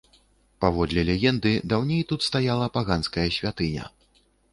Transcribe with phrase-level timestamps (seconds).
[0.63, 3.85] Паводле легенды, даўней тут стаяла паганская святыня.